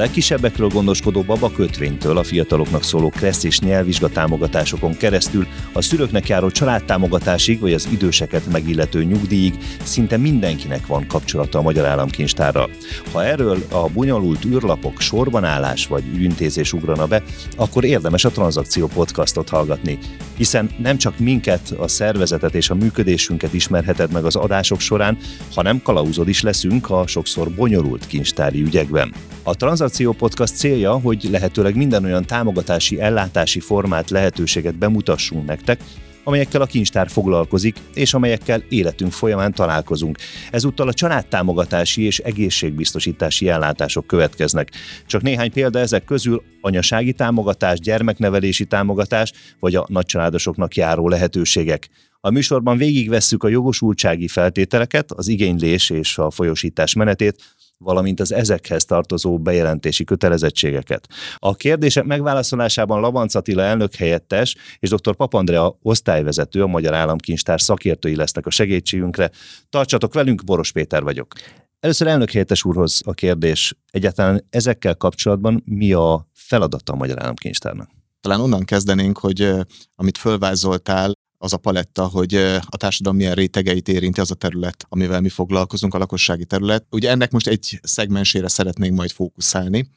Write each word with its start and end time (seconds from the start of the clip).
legkisebbekről 0.00 0.68
gondoskodó 0.68 1.22
baba 1.22 1.50
kötvénytől 1.50 2.18
a 2.18 2.22
fiataloknak 2.22 2.84
szóló 2.84 3.08
kressz 3.08 3.44
és 3.44 3.60
nyelvvizsga 3.60 4.08
támogatásokon 4.08 4.96
keresztül 4.96 5.46
a 5.72 5.82
szülőknek 5.82 6.28
járó 6.28 6.50
családtámogatásig 6.50 7.60
vagy 7.60 7.72
az 7.72 7.88
időseket 7.90 8.46
megillető 8.52 9.04
nyugdíjig 9.04 9.54
szinte 9.82 10.16
mindenkinek 10.16 10.86
van 10.86 11.06
kapcsolata 11.06 11.58
a 11.58 11.62
Magyar 11.62 11.86
Államkincstárral. 11.86 12.70
Ha 13.12 13.24
erről 13.24 13.58
a 13.70 13.88
bonyolult 13.88 14.44
űrlapok 14.44 15.00
sorbanállás 15.00 15.86
vagy 15.86 16.04
ügyintézés 16.14 16.72
ugrana 16.72 17.06
be, 17.06 17.22
akkor 17.56 17.84
érdemes 17.84 18.24
a 18.24 18.30
Tranzakció 18.30 18.86
podcastot 18.86 19.48
hallgatni, 19.48 19.98
hiszen 20.36 20.70
nem 20.78 20.96
csak 20.96 21.18
minket, 21.18 21.74
a 21.78 21.88
szervezetet 21.88 22.54
és 22.54 22.70
a 22.70 22.74
működésünket 22.74 23.52
ismerheted 23.52 24.12
meg 24.12 24.24
az 24.24 24.36
adások 24.36 24.80
során, 24.80 25.18
hanem 25.54 25.82
kalauzod 25.82 26.28
is 26.28 26.42
leszünk 26.42 26.90
a 26.90 27.06
sokszor 27.06 27.50
bonyolult 27.50 28.06
kincstári 28.06 28.62
ügyekben. 28.62 29.14
A 29.42 29.54
Tranzakció 29.54 29.89
Podcast 29.98 30.56
célja, 30.56 30.92
hogy 30.92 31.28
lehetőleg 31.30 31.76
minden 31.76 32.04
olyan 32.04 32.24
támogatási, 32.24 33.00
ellátási 33.00 33.60
formát, 33.60 34.10
lehetőséget 34.10 34.78
bemutassunk 34.78 35.46
nektek, 35.46 35.80
amelyekkel 36.24 36.60
a 36.60 36.66
kincstár 36.66 37.08
foglalkozik, 37.08 37.76
és 37.94 38.14
amelyekkel 38.14 38.62
életünk 38.68 39.12
folyamán 39.12 39.52
találkozunk. 39.52 40.18
Ezúttal 40.50 40.88
a 40.88 40.92
családtámogatási 40.92 42.02
és 42.02 42.18
egészségbiztosítási 42.18 43.48
ellátások 43.48 44.06
következnek. 44.06 44.70
Csak 45.06 45.22
néhány 45.22 45.52
példa 45.52 45.78
ezek 45.78 46.04
közül 46.04 46.42
anyasági 46.60 47.12
támogatás, 47.12 47.78
gyermeknevelési 47.78 48.64
támogatás, 48.64 49.32
vagy 49.60 49.74
a 49.74 49.86
nagycsaládosoknak 49.88 50.74
járó 50.74 51.08
lehetőségek. 51.08 51.88
A 52.20 52.30
műsorban 52.30 52.76
végigvesszük 52.76 53.42
a 53.42 53.48
jogosultsági 53.48 54.28
feltételeket, 54.28 55.12
az 55.12 55.28
igénylés 55.28 55.90
és 55.90 56.18
a 56.18 56.30
folyosítás 56.30 56.94
menetét, 56.94 57.36
valamint 57.84 58.20
az 58.20 58.32
ezekhez 58.32 58.84
tartozó 58.84 59.38
bejelentési 59.38 60.04
kötelezettségeket. 60.04 61.08
A 61.36 61.54
kérdések 61.54 62.04
megválaszolásában 62.04 63.00
Labanc 63.00 63.34
Attila 63.34 63.62
elnök 63.62 63.94
helyettes 63.94 64.56
és 64.78 64.88
dr. 64.90 65.16
Papandrea 65.16 65.78
osztályvezető, 65.82 66.62
a 66.62 66.66
Magyar 66.66 66.94
Államkincstár 66.94 67.60
szakértői 67.60 68.16
lesznek 68.16 68.46
a 68.46 68.50
segítségünkre. 68.50 69.30
Tartsatok 69.68 70.14
velünk, 70.14 70.44
Boros 70.44 70.72
Péter 70.72 71.02
vagyok. 71.02 71.32
Először 71.80 72.06
elnök 72.06 72.30
helyettes 72.30 72.64
úrhoz 72.64 73.00
a 73.04 73.12
kérdés, 73.12 73.74
egyáltalán 73.90 74.46
ezekkel 74.50 74.94
kapcsolatban 74.94 75.62
mi 75.64 75.92
a 75.92 76.28
feladata 76.32 76.92
a 76.92 76.96
Magyar 76.96 77.22
Államkincstárnak? 77.22 77.90
Talán 78.20 78.40
onnan 78.40 78.64
kezdenénk, 78.64 79.18
hogy 79.18 79.52
amit 79.94 80.18
fölvázoltál, 80.18 81.12
az 81.42 81.52
a 81.52 81.56
paletta, 81.56 82.06
hogy 82.06 82.34
a 82.60 82.76
társadalom 82.76 83.18
milyen 83.18 83.34
rétegeit 83.34 83.88
érinti 83.88 84.20
az 84.20 84.30
a 84.30 84.34
terület, 84.34 84.86
amivel 84.88 85.20
mi 85.20 85.28
foglalkozunk, 85.28 85.94
a 85.94 85.98
lakossági 85.98 86.44
terület. 86.44 86.86
Ugye 86.90 87.10
ennek 87.10 87.30
most 87.30 87.46
egy 87.46 87.80
szegmensére 87.82 88.48
szeretnénk 88.48 88.96
majd 88.96 89.10
fókuszálni 89.10 89.90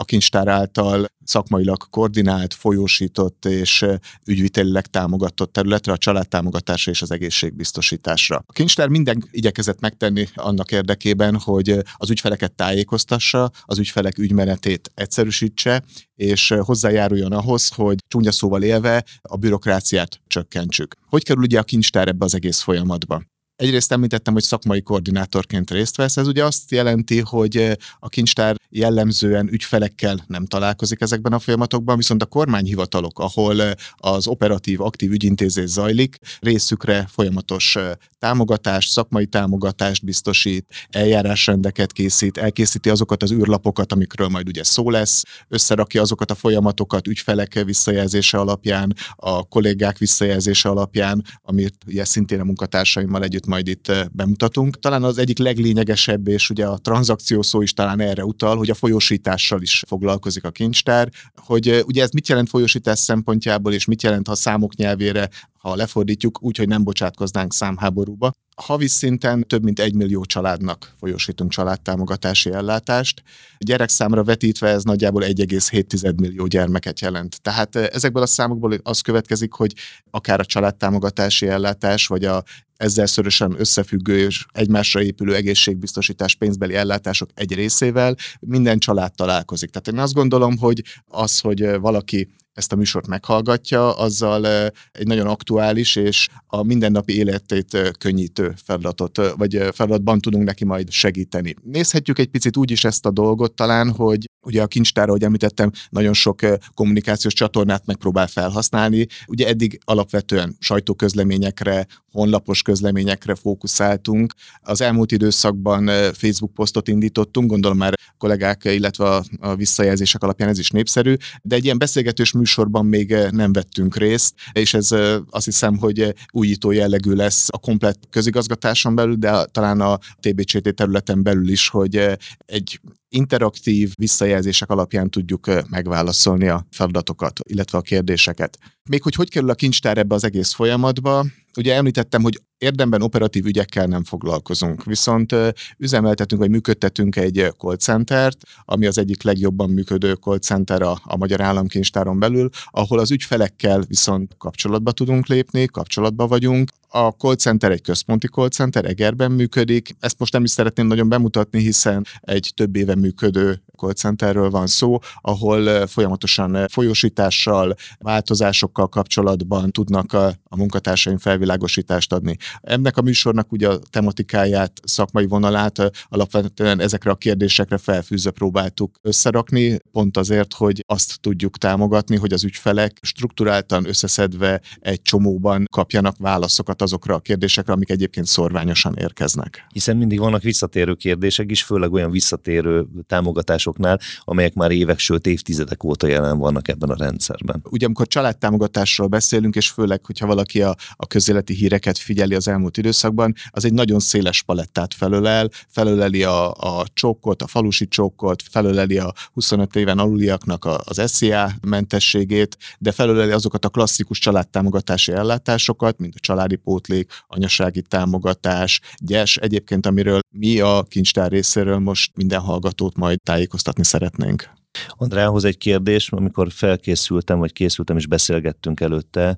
a 0.00 0.04
kincstár 0.04 0.48
által 0.48 1.06
szakmailag 1.24 1.90
koordinált, 1.90 2.54
folyósított 2.54 3.44
és 3.44 3.86
ügyvitelileg 4.26 4.86
támogatott 4.86 5.52
területre, 5.52 5.92
a 5.92 5.96
családtámogatásra 5.96 6.92
és 6.92 7.02
az 7.02 7.10
egészségbiztosításra. 7.10 8.42
A 8.46 8.52
kincstár 8.52 8.88
minden 8.88 9.28
igyekezett 9.30 9.80
megtenni 9.80 10.28
annak 10.34 10.72
érdekében, 10.72 11.38
hogy 11.38 11.78
az 11.96 12.10
ügyfeleket 12.10 12.52
tájékoztassa, 12.52 13.50
az 13.64 13.78
ügyfelek 13.78 14.18
ügymenetét 14.18 14.90
egyszerűsítse, 14.94 15.82
és 16.14 16.54
hozzájáruljon 16.58 17.32
ahhoz, 17.32 17.68
hogy 17.68 17.98
csúnya 18.08 18.32
szóval 18.32 18.62
élve 18.62 19.04
a 19.22 19.36
bürokráciát 19.36 20.20
csökkentsük. 20.26 20.94
Hogy 21.08 21.24
kerül 21.24 21.42
ugye 21.42 21.58
a 21.58 21.62
kincstár 21.62 22.08
ebbe 22.08 22.24
az 22.24 22.34
egész 22.34 22.60
folyamatba? 22.60 23.22
Egyrészt 23.56 23.92
említettem, 23.92 24.32
hogy 24.32 24.42
szakmai 24.42 24.82
koordinátorként 24.82 25.70
részt 25.70 25.96
vesz. 25.96 26.16
Ez 26.16 26.26
ugye 26.26 26.44
azt 26.44 26.70
jelenti, 26.70 27.20
hogy 27.20 27.78
a 27.98 28.08
kincstár 28.08 28.56
jellemzően 28.70 29.48
ügyfelekkel 29.52 30.24
nem 30.26 30.46
találkozik 30.46 31.00
ezekben 31.00 31.32
a 31.32 31.38
folyamatokban, 31.38 31.96
viszont 31.96 32.22
a 32.22 32.26
kormányhivatalok, 32.26 33.18
ahol 33.18 33.62
eh, 33.62 33.72
az 33.96 34.26
operatív, 34.26 34.80
aktív 34.80 35.10
ügyintézés 35.10 35.68
zajlik, 35.68 36.18
részükre 36.40 37.06
folyamatos 37.08 37.76
eh, 37.76 37.90
támogatást, 38.20 38.90
szakmai 38.90 39.26
támogatást 39.26 40.04
biztosít, 40.04 40.66
eljárásrendeket 40.90 41.92
készít, 41.92 42.38
elkészíti 42.38 42.90
azokat 42.90 43.22
az 43.22 43.32
űrlapokat, 43.32 43.92
amikről 43.92 44.28
majd 44.28 44.48
ugye 44.48 44.64
szó 44.64 44.90
lesz, 44.90 45.22
összerakja 45.48 46.00
azokat 46.00 46.30
a 46.30 46.34
folyamatokat 46.34 47.06
ügyfelek 47.06 47.62
visszajelzése 47.64 48.38
alapján, 48.38 48.94
a 49.16 49.42
kollégák 49.42 49.98
visszajelzése 49.98 50.68
alapján, 50.68 51.24
amit 51.42 51.74
ugye 51.86 52.04
szintén 52.04 52.40
a 52.40 52.44
munkatársaimmal 52.44 53.22
együtt 53.22 53.46
majd 53.46 53.68
itt 53.68 53.92
bemutatunk. 54.12 54.78
Talán 54.78 55.02
az 55.02 55.18
egyik 55.18 55.38
leglényegesebb, 55.38 56.28
és 56.28 56.50
ugye 56.50 56.66
a 56.66 56.78
tranzakció 56.78 57.42
szó 57.42 57.62
is 57.62 57.72
talán 57.72 58.00
erre 58.00 58.24
utal, 58.24 58.56
hogy 58.56 58.70
a 58.70 58.74
folyósítással 58.74 59.62
is 59.62 59.82
foglalkozik 59.86 60.44
a 60.44 60.50
kincstár, 60.50 61.08
hogy 61.34 61.82
ugye 61.86 62.02
ez 62.02 62.10
mit 62.10 62.28
jelent 62.28 62.48
folyósítás 62.48 62.98
szempontjából, 62.98 63.72
és 63.72 63.84
mit 63.84 64.02
jelent, 64.02 64.26
ha 64.26 64.34
számok 64.34 64.74
nyelvére 64.74 65.28
ha 65.60 65.74
lefordítjuk, 65.74 66.42
úgy, 66.42 66.56
hogy 66.56 66.68
nem 66.68 66.84
bocsátkoznánk 66.84 67.52
számháborúba. 67.52 68.32
Havi 68.56 68.88
szinten 68.88 69.46
több 69.46 69.62
mint 69.62 69.80
egy 69.80 69.94
millió 69.94 70.24
családnak 70.24 70.94
folyósítunk 70.98 71.50
családtámogatási 71.50 72.50
ellátást. 72.52 73.22
Gyerekszámra 73.58 74.24
vetítve 74.24 74.68
ez 74.68 74.82
nagyjából 74.82 75.22
1,7 75.22 76.16
millió 76.16 76.46
gyermeket 76.46 77.00
jelent. 77.00 77.42
Tehát 77.42 77.76
ezekből 77.76 78.22
a 78.22 78.26
számokból 78.26 78.78
az 78.82 79.00
következik, 79.00 79.52
hogy 79.52 79.74
akár 80.10 80.40
a 80.40 80.44
családtámogatási 80.44 81.46
ellátás, 81.46 82.06
vagy 82.06 82.24
a 82.24 82.42
ezzel 82.76 83.06
szorosan 83.06 83.54
összefüggő 83.58 84.18
és 84.18 84.46
egymásra 84.52 85.02
épülő 85.02 85.34
egészségbiztosítás 85.34 86.34
pénzbeli 86.34 86.74
ellátások 86.74 87.30
egy 87.34 87.54
részével 87.54 88.16
minden 88.40 88.78
család 88.78 89.14
találkozik. 89.14 89.70
Tehát 89.70 89.88
én 89.88 89.98
azt 89.98 90.14
gondolom, 90.14 90.58
hogy 90.58 90.82
az, 91.06 91.40
hogy 91.40 91.80
valaki 91.80 92.28
ezt 92.52 92.72
a 92.72 92.76
műsort 92.76 93.06
meghallgatja, 93.06 93.96
azzal 93.96 94.46
egy 94.92 95.06
nagyon 95.06 95.26
aktuális 95.26 95.96
és 95.96 96.28
a 96.46 96.62
mindennapi 96.62 97.16
életét 97.16 97.94
könnyítő 97.98 98.54
feladatot, 98.64 99.32
vagy 99.36 99.68
feladatban 99.72 100.20
tudunk 100.20 100.44
neki 100.44 100.64
majd 100.64 100.90
segíteni. 100.90 101.54
Nézhetjük 101.62 102.18
egy 102.18 102.28
picit 102.28 102.56
úgy 102.56 102.70
is 102.70 102.84
ezt 102.84 103.06
a 103.06 103.10
dolgot 103.10 103.54
talán, 103.54 103.90
hogy 103.90 104.28
Ugye 104.42 104.62
a 104.62 104.66
kincstár, 104.66 105.08
ahogy 105.08 105.22
említettem, 105.22 105.70
nagyon 105.88 106.12
sok 106.12 106.40
kommunikációs 106.74 107.32
csatornát 107.32 107.86
megpróbál 107.86 108.26
felhasználni. 108.26 109.06
Ugye 109.26 109.48
eddig 109.48 109.80
alapvetően 109.84 110.56
sajtóközleményekre, 110.58 111.86
honlapos 112.12 112.62
közleményekre 112.62 113.34
fókuszáltunk. 113.34 114.34
Az 114.60 114.80
elmúlt 114.80 115.12
időszakban 115.12 115.86
Facebook 116.12 116.54
posztot 116.54 116.88
indítottunk, 116.88 117.50
gondolom 117.50 117.76
már 117.76 117.94
kollégák, 118.18 118.64
illetve 118.64 119.22
a 119.40 119.54
visszajelzések 119.54 120.22
alapján 120.22 120.48
ez 120.48 120.58
is 120.58 120.70
népszerű, 120.70 121.14
de 121.42 121.54
egy 121.54 121.64
ilyen 121.64 121.78
beszélgetős 121.78 122.32
műsorban 122.50 122.86
még 122.86 123.16
nem 123.30 123.52
vettünk 123.52 123.96
részt, 123.96 124.34
és 124.52 124.74
ez 124.74 124.90
azt 125.30 125.44
hiszem, 125.44 125.76
hogy 125.76 126.14
újító 126.32 126.70
jellegű 126.70 127.12
lesz 127.12 127.48
a 127.50 127.58
komplet 127.58 127.98
közigazgatáson 128.10 128.94
belül, 128.94 129.14
de 129.14 129.44
talán 129.44 129.80
a 129.80 129.98
TBCT 130.20 130.74
területen 130.74 131.22
belül 131.22 131.48
is, 131.48 131.68
hogy 131.68 132.18
egy 132.46 132.80
interaktív 133.08 133.92
visszajelzések 133.94 134.70
alapján 134.70 135.10
tudjuk 135.10 135.50
megválaszolni 135.68 136.48
a 136.48 136.66
feladatokat, 136.70 137.40
illetve 137.48 137.78
a 137.78 137.82
kérdéseket. 137.82 138.58
Még 138.88 139.02
hogy 139.02 139.14
hogy 139.14 139.30
kerül 139.30 139.50
a 139.50 139.54
kincstár 139.54 139.98
ebbe 139.98 140.14
az 140.14 140.24
egész 140.24 140.52
folyamatba, 140.52 141.26
ugye 141.56 141.74
említettem, 141.74 142.22
hogy 142.22 142.40
érdemben 142.60 143.02
operatív 143.02 143.46
ügyekkel 143.46 143.86
nem 143.86 144.04
foglalkozunk, 144.04 144.84
viszont 144.84 145.34
üzemeltetünk 145.78 146.40
vagy 146.40 146.50
működtetünk 146.50 147.16
egy 147.16 147.46
call 147.58 147.76
centert, 147.76 148.42
ami 148.64 148.86
az 148.86 148.98
egyik 148.98 149.22
legjobban 149.22 149.70
működő 149.70 150.12
call 150.12 150.38
center 150.38 150.82
a, 150.82 151.00
a 151.04 151.16
Magyar 151.16 151.40
Államkincstáron 151.40 152.18
belül, 152.18 152.48
ahol 152.70 152.98
az 152.98 153.10
ügyfelekkel 153.10 153.80
viszont 153.80 154.34
kapcsolatba 154.38 154.92
tudunk 154.92 155.26
lépni, 155.26 155.66
kapcsolatba 155.66 156.26
vagyunk. 156.26 156.70
A 156.88 157.08
call 157.08 157.34
center 157.34 157.70
egy 157.70 157.82
központi 157.82 158.26
call 158.26 158.48
center, 158.48 158.84
Egerben 158.84 159.30
működik. 159.30 159.96
Ezt 160.00 160.18
most 160.18 160.32
nem 160.32 160.44
is 160.44 160.50
szeretném 160.50 160.86
nagyon 160.86 161.08
bemutatni, 161.08 161.60
hiszen 161.60 162.06
egy 162.20 162.52
több 162.54 162.76
éve 162.76 162.94
működő 162.94 163.62
call 163.80 163.92
centerről 163.92 164.50
van 164.50 164.66
szó, 164.66 164.98
ahol 165.20 165.86
folyamatosan 165.86 166.68
folyósítással, 166.68 167.74
változásokkal 167.98 168.88
kapcsolatban 168.88 169.70
tudnak 169.70 170.12
a, 170.12 170.26
a 170.44 170.56
munkatársaim 170.56 171.18
felvilágosítást 171.18 172.12
adni. 172.12 172.36
Ennek 172.60 172.96
a 172.96 173.02
műsornak 173.02 173.52
ugye 173.52 173.68
a 173.68 173.78
tematikáját, 173.90 174.72
szakmai 174.82 175.26
vonalát 175.26 175.90
alapvetően 176.08 176.80
ezekre 176.80 177.10
a 177.10 177.14
kérdésekre 177.14 177.78
felfűzve 177.78 178.30
próbáltuk 178.30 178.98
összerakni, 179.02 179.78
pont 179.92 180.16
azért, 180.16 180.54
hogy 180.54 180.84
azt 180.86 181.20
tudjuk 181.20 181.58
támogatni, 181.58 182.16
hogy 182.16 182.32
az 182.32 182.44
ügyfelek 182.44 182.98
strukturáltan 183.02 183.86
összeszedve 183.86 184.60
egy 184.80 185.02
csomóban 185.02 185.64
kapjanak 185.70 186.16
válaszokat 186.18 186.82
azokra 186.82 187.14
a 187.14 187.20
kérdésekre, 187.20 187.72
amik 187.72 187.90
egyébként 187.90 188.26
szorványosan 188.26 188.96
érkeznek. 188.96 189.66
Hiszen 189.72 189.96
mindig 189.96 190.18
vannak 190.18 190.42
visszatérő 190.42 190.94
kérdések 190.94 191.50
is, 191.50 191.62
főleg 191.62 191.92
olyan 191.92 192.10
visszatérő 192.10 192.86
támogatások 193.06 193.69
támogatásoknál, 193.70 193.98
amelyek 194.24 194.54
már 194.54 194.70
évek, 194.70 194.98
sőt 194.98 195.26
évtizedek 195.26 195.84
óta 195.84 196.06
jelen 196.06 196.38
vannak 196.38 196.68
ebben 196.68 196.90
a 196.90 196.96
rendszerben. 196.96 197.62
Ugye 197.70 197.86
amikor 197.86 198.06
családtámogatásról 198.06 199.06
beszélünk, 199.08 199.54
és 199.54 199.70
főleg, 199.70 200.06
hogyha 200.06 200.26
valaki 200.26 200.62
a, 200.62 200.76
a 200.96 201.06
közéleti 201.06 201.54
híreket 201.54 201.98
figyeli 201.98 202.34
az 202.34 202.48
elmúlt 202.48 202.76
időszakban, 202.76 203.34
az 203.50 203.64
egy 203.64 203.72
nagyon 203.72 204.00
széles 204.00 204.42
palettát 204.42 204.94
felölel, 204.94 205.48
felöleli 205.68 206.22
a, 206.22 206.50
a 206.52 206.84
csókot, 206.94 207.42
a 207.42 207.46
falusi 207.46 207.88
csókot, 207.88 208.42
felöleli 208.50 208.98
a 208.98 209.12
25 209.32 209.76
éven 209.76 209.98
aluliaknak 209.98 210.64
az 210.84 211.02
SZIA 211.10 211.50
mentességét, 211.60 212.56
de 212.78 212.92
felöleli 212.92 213.30
azokat 213.30 213.64
a 213.64 213.68
klasszikus 213.68 214.18
családtámogatási 214.18 215.12
ellátásokat, 215.12 215.98
mint 215.98 216.14
a 216.14 216.20
családi 216.20 216.56
pótlék, 216.56 217.10
anyasági 217.26 217.82
támogatás, 217.82 218.80
gyes, 218.98 219.36
egyébként 219.36 219.86
amiről 219.86 220.20
mi 220.30 220.60
a 220.60 220.82
kincstár 220.88 221.30
részéről 221.30 221.78
most 221.78 222.16
minden 222.16 222.40
hallgatót 222.40 222.96
majd 222.96 223.18
tájékoztatni 223.22 223.84
szeretnénk. 223.84 224.59
Andrához 224.88 225.44
egy 225.44 225.58
kérdés, 225.58 226.10
amikor 226.10 226.52
felkészültem, 226.52 227.38
vagy 227.38 227.52
készültem, 227.52 227.96
és 227.96 228.06
beszélgettünk 228.06 228.80
előtte 228.80 229.36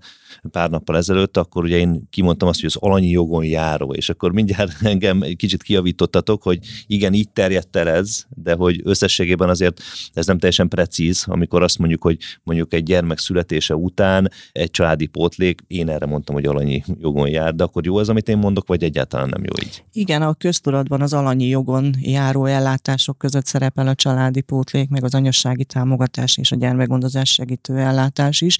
pár 0.50 0.70
nappal 0.70 0.96
ezelőtt, 0.96 1.36
akkor 1.36 1.64
ugye 1.64 1.76
én 1.76 2.08
kimondtam 2.10 2.48
azt, 2.48 2.60
hogy 2.60 2.70
az 2.74 2.82
alanyi 2.82 3.08
jogon 3.08 3.44
járó, 3.44 3.92
és 3.92 4.08
akkor 4.08 4.32
mindjárt 4.32 4.82
engem 4.92 5.22
egy 5.22 5.36
kicsit 5.36 5.62
kiavítottatok, 5.62 6.42
hogy 6.42 6.58
igen, 6.86 7.12
így 7.12 7.30
terjedt 7.30 7.76
el 7.76 7.88
ez, 7.88 8.24
de 8.28 8.54
hogy 8.54 8.80
összességében 8.84 9.48
azért 9.48 9.80
ez 10.12 10.26
nem 10.26 10.38
teljesen 10.38 10.68
precíz, 10.68 11.24
amikor 11.26 11.62
azt 11.62 11.78
mondjuk, 11.78 12.02
hogy 12.02 12.18
mondjuk 12.42 12.74
egy 12.74 12.82
gyermek 12.82 13.18
születése 13.18 13.74
után 13.74 14.30
egy 14.52 14.70
családi 14.70 15.06
pótlék, 15.06 15.60
én 15.66 15.88
erre 15.88 16.06
mondtam, 16.06 16.34
hogy 16.34 16.46
alanyi 16.46 16.82
jogon 17.00 17.28
jár, 17.28 17.54
de 17.54 17.64
akkor 17.64 17.84
jó 17.84 17.96
az, 17.96 18.08
amit 18.08 18.28
én 18.28 18.38
mondok, 18.38 18.66
vagy 18.66 18.82
egyáltalán 18.82 19.28
nem 19.28 19.44
jó 19.44 19.64
így? 19.64 19.84
Igen, 19.92 20.22
a 20.22 20.34
köztudatban 20.34 21.00
az 21.00 21.12
alanyi 21.12 21.46
jogon 21.46 21.94
járó 22.00 22.44
ellátások 22.44 23.18
között 23.18 23.46
szerepel 23.46 23.88
a 23.88 23.94
családi 23.94 24.40
pótlék, 24.40 24.88
meg 24.88 25.04
az 25.04 25.14
anyassági 25.22 25.64
támogatás 25.64 26.36
és 26.36 26.52
a 26.52 26.56
gyermekgondozás 26.56 27.32
segítő 27.32 27.78
ellátás 27.78 28.40
is. 28.40 28.58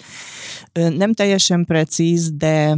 Nem 0.73 1.13
teljesen 1.13 1.65
precíz, 1.65 2.33
de 2.33 2.77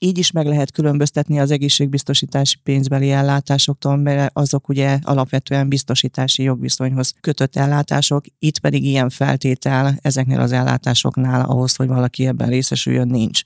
így 0.00 0.18
is 0.18 0.30
meg 0.30 0.46
lehet 0.46 0.70
különböztetni 0.70 1.38
az 1.38 1.50
egészségbiztosítási 1.50 2.56
pénzbeli 2.62 3.10
ellátásoktól, 3.10 3.96
mert 3.96 4.30
azok 4.36 4.68
ugye 4.68 4.98
alapvetően 5.02 5.68
biztosítási 5.68 6.42
jogviszonyhoz 6.42 7.14
kötött 7.20 7.56
ellátások, 7.56 8.24
itt 8.38 8.58
pedig 8.58 8.84
ilyen 8.84 9.10
feltétel 9.10 9.98
ezeknél 10.02 10.40
az 10.40 10.52
ellátásoknál 10.52 11.44
ahhoz, 11.44 11.76
hogy 11.76 11.88
valaki 11.88 12.26
ebben 12.26 12.48
részesüljön, 12.48 13.08
nincs. 13.08 13.42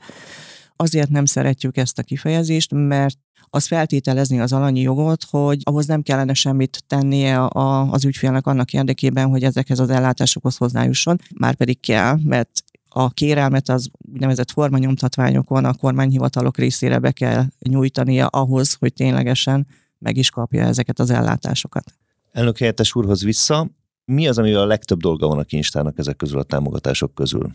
Azért 0.76 1.10
nem 1.10 1.24
szeretjük 1.24 1.76
ezt 1.76 1.98
a 1.98 2.02
kifejezést, 2.02 2.72
mert 2.72 3.18
az 3.50 3.66
feltételezni 3.66 4.40
az 4.40 4.52
alanyi 4.52 4.80
jogot, 4.80 5.24
hogy 5.30 5.60
ahhoz 5.62 5.86
nem 5.86 6.02
kellene 6.02 6.34
semmit 6.34 6.84
tennie 6.86 7.44
a, 7.44 7.90
az 7.90 8.04
ügyfélnek 8.04 8.46
annak 8.46 8.72
érdekében, 8.72 9.28
hogy 9.28 9.42
ezekhez 9.42 9.78
az 9.78 9.90
ellátásokhoz 9.90 10.56
hozzájusson, 10.56 11.20
már 11.34 11.54
pedig 11.54 11.80
kell, 11.80 12.18
mert 12.22 12.64
a 12.88 13.10
kérelmet 13.10 13.68
az 13.68 13.88
úgynevezett 14.12 14.50
formanyomtatványokon 14.50 15.64
a 15.64 15.74
kormányhivatalok 15.74 16.56
részére 16.56 16.98
be 16.98 17.12
kell 17.12 17.44
nyújtania 17.58 18.26
ahhoz, 18.26 18.74
hogy 18.74 18.92
ténylegesen 18.92 19.66
meg 19.98 20.16
is 20.16 20.30
kapja 20.30 20.64
ezeket 20.64 20.98
az 20.98 21.10
ellátásokat. 21.10 21.94
Elnök 22.32 22.58
helyettes 22.58 22.94
úrhoz 22.94 23.22
vissza, 23.22 23.70
mi 24.04 24.28
az, 24.28 24.38
amivel 24.38 24.60
a 24.60 24.66
legtöbb 24.66 25.00
dolga 25.00 25.26
van 25.26 25.38
a 25.38 25.44
kincstának 25.44 25.98
ezek 25.98 26.16
közül 26.16 26.38
a 26.38 26.42
támogatások 26.42 27.14
közül? 27.14 27.54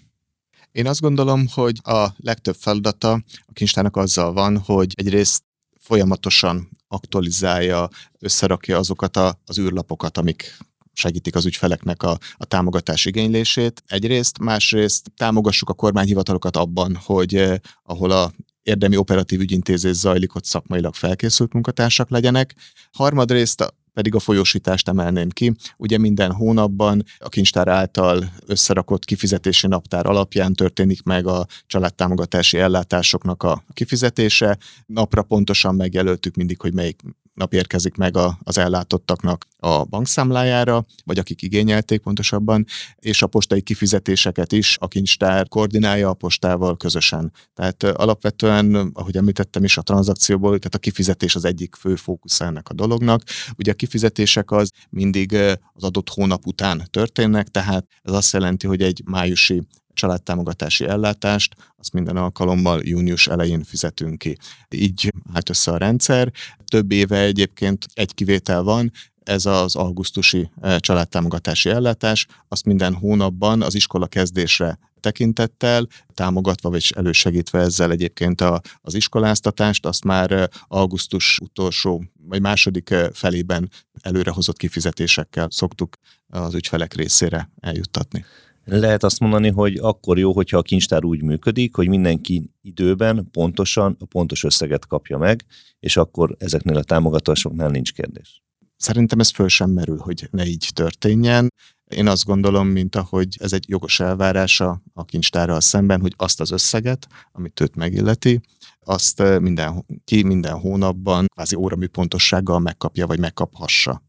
Én 0.71 0.87
azt 0.87 1.01
gondolom, 1.01 1.47
hogy 1.53 1.79
a 1.83 2.07
legtöbb 2.17 2.55
feladata 2.55 3.11
a 3.45 3.53
kincstárnak 3.53 3.97
azzal 3.97 4.33
van, 4.33 4.57
hogy 4.57 4.93
egyrészt 4.95 5.43
folyamatosan 5.79 6.69
aktualizálja, 6.87 7.89
összerakja 8.19 8.77
azokat 8.77 9.17
a, 9.17 9.39
az 9.45 9.59
űrlapokat, 9.59 10.17
amik 10.17 10.57
segítik 10.93 11.35
az 11.35 11.45
ügyfeleknek 11.45 12.03
a, 12.03 12.17
a 12.37 12.45
támogatás 12.45 13.05
igénylését 13.05 13.83
egyrészt, 13.87 14.39
másrészt 14.39 15.11
támogassuk 15.15 15.69
a 15.69 15.73
kormányhivatalokat 15.73 16.55
abban, 16.55 16.95
hogy 16.95 17.35
eh, 17.35 17.57
ahol 17.83 18.11
a 18.11 18.31
érdemi 18.63 18.97
operatív 18.97 19.39
ügyintézés 19.39 19.95
zajlik, 19.95 20.35
ott 20.35 20.45
szakmailag 20.45 20.93
felkészült 20.93 21.53
munkatársak 21.53 22.09
legyenek. 22.09 22.55
Harmadrészt 22.91 23.73
pedig 23.93 24.15
a 24.15 24.19
folyósítást 24.19 24.87
emelném 24.87 25.29
ki. 25.29 25.53
Ugye 25.77 25.97
minden 25.97 26.31
hónapban 26.31 27.03
a 27.19 27.29
kincstár 27.29 27.67
által 27.67 28.31
összerakott 28.45 29.05
kifizetési 29.05 29.67
naptár 29.67 30.05
alapján 30.05 30.53
történik 30.53 31.03
meg 31.03 31.27
a 31.27 31.45
családtámogatási 31.65 32.57
ellátásoknak 32.57 33.43
a 33.43 33.63
kifizetése. 33.73 34.57
Napra 34.85 35.23
pontosan 35.23 35.75
megjelöltük 35.75 36.35
mindig, 36.35 36.61
hogy 36.61 36.73
melyik 36.73 37.01
nap 37.33 37.53
érkezik 37.53 37.95
meg 37.95 38.17
a, 38.17 38.39
az 38.43 38.57
ellátottaknak 38.57 39.47
a 39.57 39.83
bankszámlájára, 39.83 40.85
vagy 41.03 41.19
akik 41.19 41.41
igényelték 41.41 42.01
pontosabban, 42.01 42.65
és 42.95 43.21
a 43.21 43.27
postai 43.27 43.61
kifizetéseket 43.61 44.51
is 44.51 44.77
a 44.79 44.87
kincstár 44.87 45.47
koordinálja 45.47 46.09
a 46.09 46.13
postával 46.13 46.77
közösen. 46.77 47.31
Tehát 47.53 47.83
alapvetően, 47.83 48.91
ahogy 48.93 49.17
említettem 49.17 49.63
is 49.63 49.77
a 49.77 49.81
tranzakcióból, 49.81 50.49
tehát 50.49 50.75
a 50.75 50.79
kifizetés 50.79 51.35
az 51.35 51.45
egyik 51.45 51.75
fő 51.75 51.95
fókusz 51.95 52.41
ennek 52.41 52.69
a 52.69 52.73
dolognak. 52.73 53.21
Ugye 53.57 53.71
a 53.71 53.75
kifizetések 53.75 54.51
az 54.51 54.71
mindig 54.89 55.33
az 55.73 55.83
adott 55.83 56.09
hónap 56.09 56.45
után 56.45 56.87
történnek, 56.89 57.47
tehát 57.47 57.85
ez 58.01 58.13
azt 58.13 58.33
jelenti, 58.33 58.67
hogy 58.67 58.81
egy 58.81 59.01
májusi 59.05 59.61
családtámogatási 59.93 60.85
ellátást, 60.85 61.55
azt 61.77 61.93
minden 61.93 62.17
alkalommal 62.17 62.79
június 62.83 63.27
elején 63.27 63.63
fizetünk 63.63 64.17
ki. 64.17 64.37
Így 64.69 65.13
állt 65.33 65.49
össze 65.49 65.71
a 65.71 65.77
rendszer. 65.77 66.31
Több 66.65 66.91
éve 66.91 67.19
egyébként 67.19 67.85
egy 67.93 68.13
kivétel 68.13 68.63
van, 68.63 68.91
ez 69.23 69.45
az 69.45 69.75
augusztusi 69.75 70.49
eh, 70.61 70.79
családtámogatási 70.79 71.69
ellátás, 71.69 72.27
azt 72.47 72.65
minden 72.65 72.93
hónapban 72.93 73.61
az 73.61 73.75
iskola 73.75 74.07
kezdésre 74.07 74.79
tekintettel, 74.99 75.87
támogatva 76.13 76.69
vagy 76.69 76.93
elősegítve 76.95 77.59
ezzel 77.59 77.91
egyébként 77.91 78.41
a, 78.41 78.61
az 78.81 78.93
iskoláztatást, 78.93 79.85
azt 79.85 80.03
már 80.03 80.31
eh, 80.31 80.43
augusztus 80.67 81.39
utolsó 81.41 82.03
vagy 82.27 82.41
második 82.41 82.89
eh, 82.89 83.07
felében 83.13 83.69
előrehozott 84.01 84.57
kifizetésekkel 84.57 85.47
szoktuk 85.51 85.95
az 86.27 86.53
ügyfelek 86.53 86.93
részére 86.93 87.49
eljuttatni. 87.59 88.25
Lehet 88.63 89.03
azt 89.03 89.19
mondani, 89.19 89.49
hogy 89.49 89.77
akkor 89.77 90.17
jó, 90.17 90.33
hogyha 90.33 90.57
a 90.57 90.61
kincstár 90.61 91.03
úgy 91.03 91.21
működik, 91.23 91.75
hogy 91.75 91.87
mindenki 91.87 92.49
időben 92.61 93.29
pontosan 93.31 93.95
a 93.99 94.05
pontos 94.05 94.43
összeget 94.43 94.87
kapja 94.87 95.17
meg, 95.17 95.45
és 95.79 95.97
akkor 95.97 96.35
ezeknél 96.39 96.77
a 96.77 96.83
támogatásoknál 96.83 97.69
nincs 97.69 97.93
kérdés. 97.93 98.43
Szerintem 98.77 99.19
ez 99.19 99.29
föl 99.29 99.47
sem 99.47 99.69
merül, 99.69 99.97
hogy 99.97 100.27
ne 100.31 100.45
így 100.45 100.69
történjen. 100.73 101.53
Én 101.95 102.07
azt 102.07 102.25
gondolom, 102.25 102.67
mint 102.67 102.95
ahogy 102.95 103.37
ez 103.39 103.53
egy 103.53 103.69
jogos 103.69 103.99
elvárása 103.99 104.81
a 104.93 105.05
kincstárral 105.05 105.61
szemben, 105.61 106.01
hogy 106.01 106.13
azt 106.17 106.39
az 106.39 106.51
összeget, 106.51 107.07
amit 107.31 107.59
őt 107.59 107.75
megilleti, 107.75 108.41
azt 108.79 109.23
minden, 109.39 109.85
ki 110.03 110.23
minden 110.23 110.59
hónapban 110.59 111.25
kvázi 111.33 111.55
óramű 111.55 111.87
pontossággal 111.87 112.59
megkapja, 112.59 113.07
vagy 113.07 113.19
megkaphassa. 113.19 114.01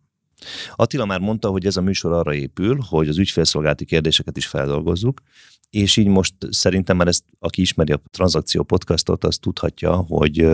Attila 0.76 1.04
már 1.04 1.20
mondta, 1.20 1.48
hogy 1.48 1.66
ez 1.66 1.76
a 1.76 1.80
műsor 1.80 2.12
arra 2.12 2.34
épül, 2.34 2.78
hogy 2.88 3.08
az 3.08 3.18
ügyfélszolgálati 3.18 3.84
kérdéseket 3.84 4.36
is 4.36 4.46
feldolgozzuk, 4.46 5.20
és 5.72 5.96
így 5.96 6.06
most 6.06 6.34
szerintem 6.50 6.96
már 6.96 7.06
ezt, 7.06 7.24
aki 7.38 7.60
ismeri 7.60 7.92
a 7.92 8.00
Tranzakció 8.10 8.62
podcastot, 8.62 9.24
az 9.24 9.38
tudhatja, 9.38 9.94
hogy 9.94 10.48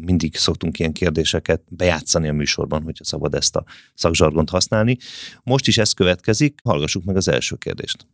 mindig 0.00 0.36
szoktunk 0.36 0.78
ilyen 0.78 0.92
kérdéseket 0.92 1.62
bejátszani 1.68 2.28
a 2.28 2.32
műsorban, 2.32 2.82
hogyha 2.82 3.04
szabad 3.04 3.34
ezt 3.34 3.56
a 3.56 3.64
szakzsargont 3.94 4.50
használni. 4.50 4.96
Most 5.42 5.66
is 5.66 5.78
ez 5.78 5.92
következik, 5.92 6.60
hallgassuk 6.64 7.04
meg 7.04 7.16
az 7.16 7.28
első 7.28 7.56
kérdést. 7.56 8.06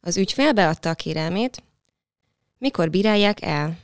Az 0.00 0.16
ügyfél 0.16 0.52
beadta 0.52 0.90
a 0.90 0.94
kérelmét, 0.94 1.62
mikor 2.58 2.90
bírálják 2.90 3.42
el? 3.42 3.78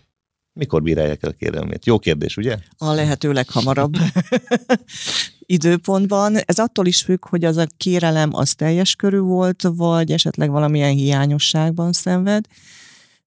Mikor 0.52 0.82
bírálják 0.82 1.22
el 1.22 1.30
a 1.30 1.34
kérelmét? 1.38 1.86
Jó 1.86 1.98
kérdés, 1.98 2.36
ugye? 2.36 2.56
A 2.78 2.92
lehető 2.92 3.32
leghamarabb 3.32 3.96
időpontban. 5.50 6.36
Ez 6.36 6.58
attól 6.58 6.86
is 6.86 7.02
függ, 7.02 7.28
hogy 7.28 7.44
az 7.44 7.56
a 7.56 7.66
kérelem 7.76 8.30
az 8.34 8.54
teljes 8.54 8.94
körű 8.94 9.18
volt, 9.18 9.62
vagy 9.62 10.12
esetleg 10.12 10.50
valamilyen 10.50 10.92
hiányosságban 10.92 11.92
szenved. 11.92 12.44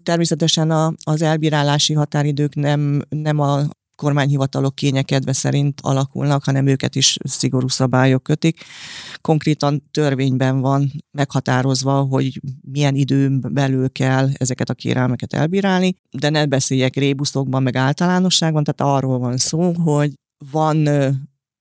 Természetesen 0.04 0.72
a, 0.72 0.94
az 1.04 1.22
elbírálási 1.22 1.94
határidők 1.94 2.56
nem, 2.56 3.02
nem 3.10 3.40
a 3.40 3.62
kormányhivatalok 3.96 4.76
kényekedve 4.76 5.34
szerint 5.34 5.80
alakulnak, 5.82 6.44
hanem 6.44 6.68
őket 6.68 6.96
is 6.96 7.18
szigorú 7.24 7.68
szabályok 7.68 8.24
kötik. 8.24 8.64
Konkrétan 9.22 9.84
törvényben 9.92 10.60
van 10.60 10.92
meghatározva, 11.12 12.02
hogy 12.02 12.42
milyen 12.62 12.96
időn 12.96 13.46
belül 13.50 13.92
kell 13.92 14.30
ezeket 14.34 14.70
a 14.70 14.74
kérelmeket 14.74 15.34
elbírálni, 15.34 15.96
de 16.12 16.30
ne 16.30 16.46
beszéljek 16.46 16.96
rébuszokban, 16.96 17.64
meg 17.64 17.76
általánosságban, 17.76 18.64
tehát 18.64 18.96
arról 18.96 19.20
van 19.20 19.38
szó, 19.38 19.74
hogy 19.74 20.14
van 20.52 20.88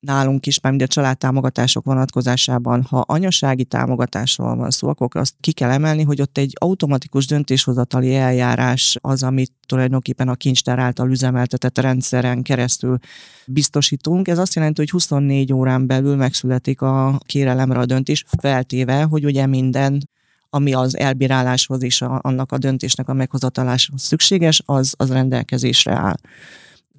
nálunk 0.01 0.47
is, 0.47 0.61
már 0.61 0.75
a 0.79 0.87
családtámogatások 0.87 1.85
vonatkozásában, 1.85 2.83
ha 2.83 2.99
anyasági 2.99 3.65
támogatásról 3.65 4.57
van 4.57 4.71
szó, 4.71 4.89
akkor 4.89 5.09
azt 5.13 5.35
ki 5.41 5.53
kell 5.53 5.71
emelni, 5.71 6.03
hogy 6.03 6.21
ott 6.21 6.39
egy 6.39 6.53
automatikus 6.59 7.27
döntéshozatali 7.27 8.15
eljárás 8.15 8.97
az, 9.01 9.23
amit 9.23 9.53
tulajdonképpen 9.67 10.29
a 10.29 10.35
kincstár 10.35 10.79
által 10.79 11.11
üzemeltetett 11.11 11.79
rendszeren 11.79 12.43
keresztül 12.43 12.99
biztosítunk. 13.47 14.29
Ez 14.29 14.39
azt 14.39 14.55
jelenti, 14.55 14.81
hogy 14.81 14.91
24 14.91 15.53
órán 15.53 15.87
belül 15.87 16.17
megszületik 16.17 16.81
a 16.81 17.21
kérelemre 17.27 17.79
a 17.79 17.87
döntés, 17.87 18.25
feltéve, 18.39 19.03
hogy 19.03 19.25
ugye 19.25 19.47
minden 19.47 20.09
ami 20.53 20.73
az 20.73 20.97
elbíráláshoz 20.97 21.83
és 21.83 22.03
annak 22.03 22.53
a 22.53 22.59
döntésnek 22.59 23.09
a 23.09 23.13
meghozatalásához 23.13 24.03
szükséges, 24.03 24.63
az, 24.65 24.95
az 24.97 25.13
rendelkezésre 25.13 25.93
áll 25.93 26.17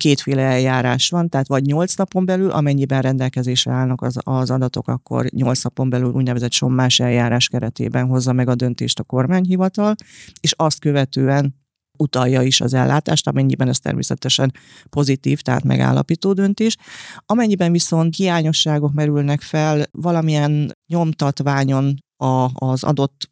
kétféle 0.01 0.41
eljárás 0.41 1.09
van, 1.09 1.29
tehát 1.29 1.47
vagy 1.47 1.65
8 1.65 1.95
napon 1.95 2.25
belül, 2.25 2.51
amennyiben 2.51 3.01
rendelkezésre 3.01 3.71
állnak 3.71 4.01
az, 4.01 4.17
az 4.23 4.49
adatok, 4.49 4.87
akkor 4.87 5.25
8 5.29 5.63
napon 5.63 5.89
belül 5.89 6.11
úgynevezett 6.11 6.51
sommás 6.51 6.99
eljárás 6.99 7.47
keretében 7.47 8.07
hozza 8.07 8.33
meg 8.33 8.47
a 8.49 8.55
döntést 8.55 8.99
a 8.99 9.03
kormányhivatal, 9.03 9.95
és 10.39 10.53
azt 10.57 10.79
követően 10.79 11.55
utalja 11.97 12.41
is 12.41 12.61
az 12.61 12.73
ellátást, 12.73 13.27
amennyiben 13.27 13.67
ez 13.67 13.79
természetesen 13.79 14.53
pozitív, 14.89 15.41
tehát 15.41 15.63
megállapító 15.63 16.33
döntés. 16.33 16.77
Amennyiben 17.25 17.71
viszont 17.71 18.15
hiányosságok 18.15 18.93
merülnek 18.93 19.41
fel 19.41 19.85
valamilyen 19.91 20.77
nyomtatványon 20.87 21.97
a, 22.17 22.49
az 22.53 22.83
adott 22.83 23.30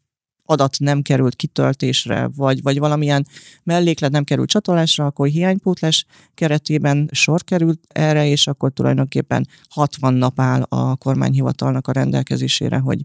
adat 0.49 0.79
nem 0.79 1.01
került 1.01 1.35
kitöltésre, 1.35 2.29
vagy, 2.35 2.61
vagy 2.61 2.79
valamilyen 2.79 3.27
melléklet 3.63 4.11
nem 4.11 4.23
került 4.23 4.49
csatolásra, 4.49 5.05
akkor 5.05 5.27
hiánypótlás 5.27 6.05
keretében 6.33 7.09
sor 7.11 7.43
került 7.43 7.79
erre, 7.87 8.27
és 8.27 8.47
akkor 8.47 8.71
tulajdonképpen 8.71 9.47
60 9.69 10.13
nap 10.13 10.39
áll 10.39 10.61
a 10.61 10.95
kormányhivatalnak 10.95 11.87
a 11.87 11.91
rendelkezésére, 11.91 12.77
hogy 12.77 12.99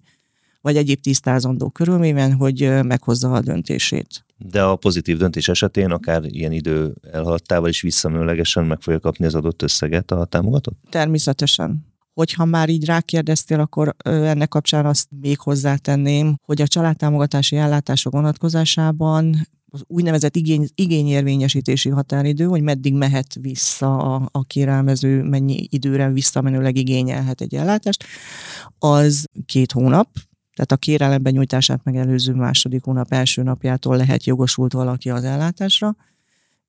vagy 0.61 0.77
egyéb 0.77 1.01
tisztázandó 1.01 1.71
körülményben, 1.71 2.33
hogy 2.33 2.71
meghozza 2.83 3.33
a 3.33 3.41
döntését. 3.41 4.25
De 4.37 4.63
a 4.63 4.77
pozitív 4.77 5.17
döntés 5.17 5.49
esetén 5.49 5.91
akár 5.91 6.25
ilyen 6.25 6.53
idő 6.53 6.95
elhaladtával 7.13 7.69
is 7.69 7.81
visszamenőlegesen 7.81 8.65
meg 8.65 8.81
fogja 8.81 9.01
kapni 9.01 9.27
az 9.27 9.35
adott 9.35 9.63
összeget 9.63 10.11
a 10.11 10.25
támogatott? 10.25 10.79
Természetesen 10.91 11.94
hogyha 12.15 12.45
már 12.45 12.69
így 12.69 12.85
rákérdeztél, 12.85 13.61
akkor 13.61 13.95
ennek 14.05 14.49
kapcsán 14.49 14.87
azt 14.87 15.09
még 15.21 15.39
hozzátenném, 15.39 16.37
hogy 16.45 16.63
a 16.63 16.67
családtámogatási 16.67 17.57
ellátások 17.57 18.13
vonatkozásában 18.13 19.49
az 19.75 19.83
úgynevezett 19.87 20.37
igény, 20.37 20.69
igényérvényesítési 20.75 21.89
határidő, 21.89 22.45
hogy 22.45 22.63
meddig 22.63 22.95
mehet 22.95 23.37
vissza 23.41 24.15
a, 24.15 24.29
a 24.33 24.45
kérelmező, 24.45 25.23
mennyi 25.23 25.67
időre 25.71 26.11
visszamenőleg 26.11 26.77
igényelhet 26.77 27.41
egy 27.41 27.55
ellátást, 27.55 28.05
az 28.79 29.25
két 29.47 29.73
hónap, 29.73 30.09
tehát 30.55 30.73
a 30.73 30.77
kérelemben 30.77 31.33
nyújtását 31.33 31.85
megelőző 31.85 32.33
második 32.33 32.85
hónap 32.85 33.13
első 33.13 33.43
napjától 33.43 33.97
lehet 33.97 34.25
jogosult 34.25 34.73
valaki 34.73 35.11
az 35.11 35.25
ellátásra, 35.25 35.97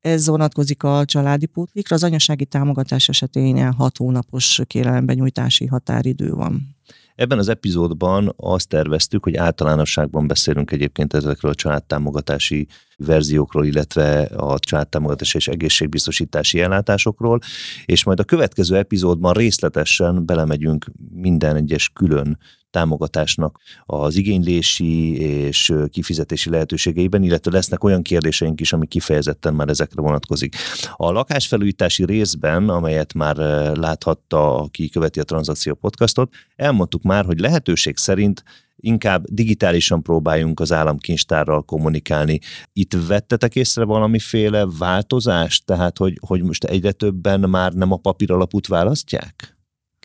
ez 0.05 0.27
vonatkozik 0.27 0.83
a 0.83 1.05
családi 1.05 1.45
pótlékra. 1.45 1.95
Az 1.95 2.03
anyasági 2.03 2.45
támogatás 2.45 3.09
esetén 3.09 3.73
6 3.73 3.97
hónapos 3.97 4.61
kérelemben 4.67 5.15
nyújtási 5.15 5.65
határidő 5.65 6.31
van. 6.31 6.75
Ebben 7.15 7.37
az 7.37 7.47
epizódban 7.47 8.33
azt 8.37 8.67
terveztük, 8.67 9.23
hogy 9.23 9.35
általánosságban 9.35 10.27
beszélünk 10.27 10.71
egyébként 10.71 11.13
ezekről 11.13 11.51
a 11.51 11.55
családtámogatási 11.55 12.67
verziókról, 12.97 13.65
illetve 13.65 14.21
a 14.21 14.59
családtámogatási 14.59 15.37
és 15.37 15.47
egészségbiztosítási 15.47 16.59
ellátásokról, 16.59 17.39
és 17.85 18.03
majd 18.03 18.19
a 18.19 18.23
következő 18.23 18.75
epizódban 18.75 19.33
részletesen 19.33 20.25
belemegyünk 20.25 20.85
minden 21.11 21.55
egyes 21.55 21.89
külön 21.93 22.37
támogatásnak 22.75 23.59
az 23.85 24.15
igénylési 24.15 25.17
és 25.17 25.73
kifizetési 25.89 26.49
lehetőségeiben, 26.49 27.23
illetve 27.23 27.51
lesznek 27.51 27.83
olyan 27.83 28.01
kérdéseink 28.01 28.61
is, 28.61 28.73
ami 28.73 28.87
kifejezetten 28.87 29.53
már 29.53 29.69
ezekre 29.69 30.01
vonatkozik. 30.01 30.55
A 30.95 31.11
lakásfelújítási 31.11 32.05
részben, 32.05 32.69
amelyet 32.69 33.13
már 33.13 33.35
láthatta, 33.75 34.57
aki 34.57 34.89
követi 34.89 35.19
a 35.19 35.23
Tranzakció 35.23 35.73
podcastot, 35.73 36.33
elmondtuk 36.55 37.03
már, 37.03 37.25
hogy 37.25 37.39
lehetőség 37.39 37.97
szerint 37.97 38.43
inkább 38.75 39.23
digitálisan 39.25 40.01
próbáljunk 40.01 40.59
az 40.59 40.71
államkincstárral 40.71 41.61
kommunikálni. 41.61 42.39
Itt 42.73 42.97
vettetek 43.07 43.55
észre 43.55 43.83
valamiféle 43.83 44.67
változást, 44.79 45.65
tehát 45.65 45.97
hogy, 45.97 46.17
hogy 46.27 46.43
most 46.43 46.63
egyre 46.63 46.91
többen 46.91 47.39
már 47.39 47.73
nem 47.73 47.91
a 47.91 47.97
papír 47.97 48.31
alapút 48.31 48.67
választják? 48.67 49.54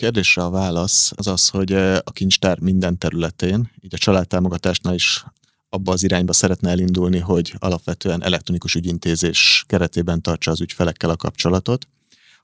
Kérdésre 0.01 0.45
a 0.45 0.51
válasz 0.51 1.13
az 1.17 1.27
az, 1.27 1.49
hogy 1.49 1.73
a 1.73 2.11
kincstár 2.13 2.59
minden 2.59 2.99
területén, 2.99 3.71
így 3.81 3.95
a 3.95 3.99
családtámogatásnál 3.99 4.95
is 4.95 5.25
abba 5.69 5.93
az 5.93 6.03
irányba 6.03 6.33
szeretne 6.33 6.71
elindulni, 6.71 7.19
hogy 7.19 7.55
alapvetően 7.59 8.23
elektronikus 8.23 8.75
ügyintézés 8.75 9.65
keretében 9.67 10.23
tartsa 10.23 10.51
az 10.51 10.61
ügyfelekkel 10.61 11.11
a 11.11 11.17
kapcsolatot. 11.17 11.89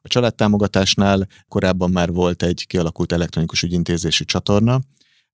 A 0.01 0.09
családtámogatásnál 0.09 1.27
korábban 1.49 1.91
már 1.91 2.13
volt 2.13 2.43
egy 2.43 2.67
kialakult 2.67 3.13
elektronikus 3.13 3.63
ügyintézési 3.63 4.25
csatorna, 4.25 4.81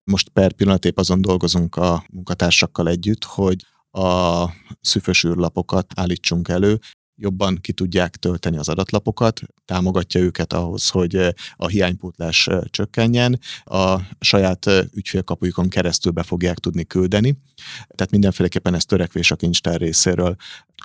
most 0.04 0.28
per 0.28 0.52
pillanat 0.52 0.84
épp 0.84 0.98
azon 0.98 1.20
dolgozunk 1.20 1.76
a 1.76 2.04
munkatársakkal 2.12 2.88
együtt, 2.88 3.24
hogy 3.24 3.64
a 3.90 4.44
szüfös 4.80 5.24
űrlapokat 5.24 5.92
állítsunk 5.94 6.48
elő, 6.48 6.78
jobban 7.22 7.58
ki 7.60 7.72
tudják 7.72 8.16
tölteni 8.16 8.56
az 8.56 8.68
adatlapokat, 8.68 9.40
támogatja 9.64 10.20
őket 10.20 10.52
ahhoz, 10.52 10.88
hogy 10.88 11.16
eh, 11.16 11.28
a 11.56 11.66
hiánypótlás 11.66 12.46
eh, 12.46 12.60
csökkenjen, 12.70 13.40
a 13.64 13.96
saját 14.20 14.66
eh, 14.66 14.84
ügyfélkapujukon 14.94 15.68
keresztül 15.68 16.12
be 16.12 16.22
fogják 16.22 16.58
tudni 16.58 16.84
küldeni. 16.84 17.38
Tehát 17.94 18.10
mindenféleképpen 18.10 18.74
ez 18.74 18.84
törekvés 18.84 19.30
a 19.30 19.36
kincstár 19.36 19.80
részéről. 19.80 20.36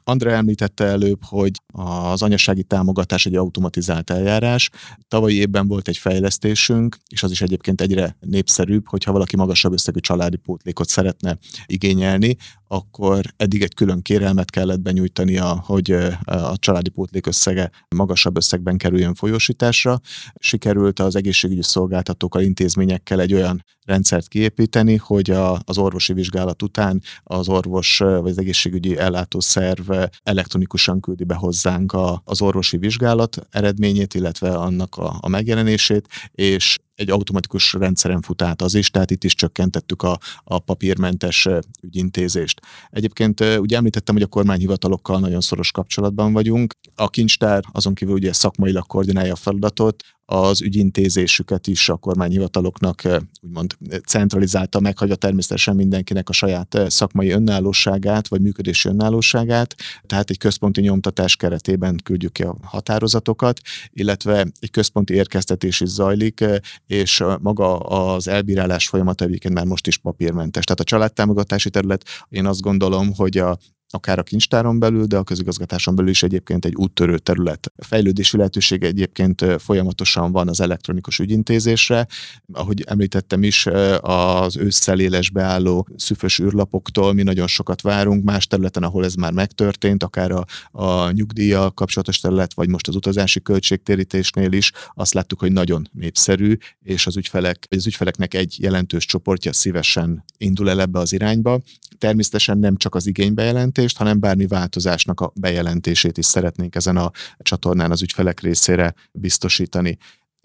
Andrea 0.03 0.36
említette 0.36 0.84
előbb, 0.84 1.24
hogy 1.24 1.51
az 1.74 2.22
anyasági 2.22 2.63
támogatás 2.63 3.25
egy 3.25 3.36
automatizált 3.36 4.10
eljárás. 4.10 4.70
Tavalyi 5.08 5.36
évben 5.36 5.67
volt 5.67 5.88
egy 5.88 5.98
fejlesztésünk, 5.98 6.98
és 7.10 7.24
az 7.24 7.32
is 7.32 7.41
egyébként 7.41 7.82
egyre 7.82 8.17
népszerűbb, 8.20 8.88
hogyha 8.88 9.12
valaki 9.12 9.36
magasabb 9.36 9.74
összegű 9.74 10.00
családi 10.00 10.38
pótlékot 10.38 10.89
szeretne 10.89 11.38
igényelni, 11.65 12.38
akkor 12.68 13.26
eddig 13.36 13.62
egy 13.62 13.74
külön 13.74 14.02
kérelmet 14.02 14.50
kellett 14.50 14.80
benyújtania, 14.80 15.64
hogy 15.66 15.92
a 16.24 16.58
családi 16.58 16.90
pótlék 16.90 17.28
összege 17.28 17.72
magasabb 17.96 18.38
összegben 18.38 18.78
kerüljön 18.78 19.14
folyósításra. 19.14 20.00
Sikerült 20.40 21.00
az 21.00 21.16
egészségügyi 21.16 21.64
szolgáltatókkal, 21.64 22.42
intézményekkel 22.42 23.22
egy 23.22 23.34
olyan 23.34 23.64
rendszert 23.86 24.28
kiépíteni, 24.28 24.96
hogy 24.96 25.30
a, 25.30 25.60
az 25.64 25.78
orvosi 25.78 26.14
vizsgálat 26.14 26.62
után 26.62 27.02
az 27.24 27.50
orvos 27.50 27.98
vagy 27.98 28.30
az 28.30 28.38
egészségügyi 28.38 28.98
ellátószerv 28.98 29.90
elektronikusan 30.24 31.00
küldi 31.00 31.24
be 31.24 31.36
hozzánk 31.36 31.94
a, 31.94 32.22
az 32.26 32.42
orvosi 32.42 32.78
vizsgálat 32.78 33.48
eredményét, 33.50 34.14
illetve 34.14 34.50
annak 34.50 34.96
a, 34.96 35.18
a 35.20 35.28
megjelenését, 35.28 36.08
és 36.32 36.78
egy 36.98 37.10
automatikus 37.10 37.74
rendszeren 37.74 38.22
fut 38.22 38.42
át 38.42 38.62
az 38.62 38.75
is, 38.75 38.92
tehát 38.92 39.12
itt 39.12 39.24
is 39.24 39.36
csökkentettük 39.36 40.01
a, 40.01 40.18
a 40.44 40.60
papírmentes 40.60 41.48
ügyintézést. 41.82 42.62
Egyébként 42.89 43.39
ugye 43.39 43.77
említettem, 43.77 44.16
hogy 44.16 44.24
a 44.24 44.27
kormányhivatalokkal 44.27 45.20
nagyon 45.20 45.42
szoros 45.42 45.72
kapcsolatban 45.72 46.34
vagyunk. 46.34 46.74
A 46.96 47.10
kincstár 47.10 47.63
azon 47.72 47.94
kívül 47.94 48.13
ugye 48.13 48.34
szakmailag 48.34 48.86
koordinálja 48.86 49.34
a 49.34 49.36
feladatot, 49.36 50.04
az 50.30 50.62
ügyintézésüket 50.62 51.68
is 51.68 51.90
a 51.90 51.96
kormányhivataloknak 51.96 53.04
eh, 53.04 53.18
úgymond 53.42 53.78
centralizálta, 54.06 54.80
meghagyja 54.80 55.16
természetesen 55.16 55.76
mindenkinek 55.76 56.30
a 56.30 56.34
saját 56.34 56.76
eh, 56.76 56.90
szakmai 56.90 57.30
önállóságát, 57.30 58.28
vagy 58.28 58.42
működési 58.42 58.90
önállóságát, 58.90 59.76
tehát 60.06 60.30
egy 60.30 60.38
központi 60.38 60.82
nyomtatás 60.82 61.36
keretében 61.36 62.00
küldjük 62.04 62.32
ki 62.32 62.44
a 62.44 62.56
határozatokat, 62.62 63.60
illetve 63.90 64.46
egy 64.60 64.72
központi 64.72 65.14
érkeztetés 65.14 65.80
is 65.80 65.90
zajlik, 65.90 66.42
eh, 66.42 66.56
és 66.88 67.24
maga 67.40 67.78
az 67.80 68.28
elbírálás 68.28 68.88
folyamata 68.88 69.26
egyébként 69.26 69.54
már 69.54 69.66
most 69.66 69.88
is 69.88 69.98
papírmentes. 69.98 70.64
Tehát 70.64 70.80
a 70.80 70.84
családtámogatási 70.84 71.70
terület, 71.70 72.04
én 72.30 72.46
azt 72.46 72.62
gondolom, 72.62 73.14
hogy 73.16 73.38
a 73.38 73.58
akár 73.89 74.20
a 74.20 74.24
kincstáron 74.24 74.79
belül, 74.79 75.06
de 75.06 75.17
a 75.17 75.24
közigazgatáson 75.24 75.96
belül 75.96 76.12
is 76.12 76.24
egyébként 76.24 76.65
egy 76.65 76.75
úttörő 76.75 77.17
terület. 77.17 77.72
A 77.75 77.84
fejlődési 77.84 78.38
lehetőség 78.38 78.84
egyébként 78.84 79.46
folyamatosan 79.58 80.32
van 80.32 80.48
az 80.48 80.60
elektronikus 80.60 81.20
ügyintézésre. 81.20 82.08
Ahogy 82.53 82.84
említettem 82.88 83.44
is, 83.44 83.65
az 84.01 84.58
ősszel 84.58 85.00
élesbe 85.00 85.41
álló 85.41 85.88
szüfös 85.96 86.39
űrlapoktól 86.39 87.13
mi 87.13 87.24
nagyon 87.24 87.48
sokat 87.48 87.82
várunk, 87.82 88.24
más 88.24 88.48
területen, 88.48 88.84
ahol 88.84 89.06
ez 89.06 89.13
már 89.13 89.32
megtörtént, 89.32 90.03
akár 90.03 90.32
a, 90.32 90.46
a 90.72 91.12
nyugdíjjal 91.12 91.72
kapcsolatos 91.72 92.20
terület, 92.20 92.53
vagy 92.53 92.70
most 92.70 92.88
az 92.88 92.96
utazási 92.96 93.41
költségtérítésnél 93.41 94.51
is, 94.51 94.72
azt 94.94 95.13
láttuk, 95.13 95.39
hogy 95.39 95.51
nagyon 95.51 95.89
népszerű, 95.91 96.58
és 96.84 97.08
az 97.08 97.17
ügyfelek, 97.17 97.67
az 97.70 97.88
ügyfeleknek 97.88 98.34
egy 98.34 98.56
jelentős 98.60 99.06
csoportja 99.06 99.53
szívesen 99.53 100.24
indul 100.38 100.70
el 100.70 100.82
ebbe 100.82 101.00
az 101.00 101.13
irányba. 101.13 101.62
Természetesen 101.98 102.58
nem 102.58 102.75
csak 102.75 102.96
az 102.96 103.08
igénybejelent, 103.08 103.77
bejelentést, 103.78 103.98
hanem 103.98 104.20
bármi 104.20 104.48
változásnak 104.48 105.20
a 105.20 105.32
bejelentését 105.40 106.18
is 106.18 106.26
szeretnénk 106.26 106.76
ezen 106.76 106.98
a 106.98 107.12
csatornán 107.38 107.92
az 107.92 108.02
ügyfelek 108.02 108.40
részére 108.40 108.94
biztosítani. 109.12 109.98